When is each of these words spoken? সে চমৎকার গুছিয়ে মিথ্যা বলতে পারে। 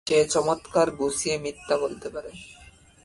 সে 0.07 0.17
চমৎকার 0.33 0.87
গুছিয়ে 0.91 1.35
মিথ্যা 1.37 1.75
বলতে 1.77 2.07
পারে। 2.09 2.31